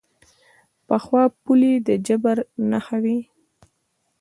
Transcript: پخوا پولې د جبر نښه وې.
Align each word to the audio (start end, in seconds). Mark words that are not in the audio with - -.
پخوا 0.87 1.23
پولې 1.43 1.73
د 1.87 1.89
جبر 2.07 2.37
نښه 2.69 2.97
وې. 3.03 3.19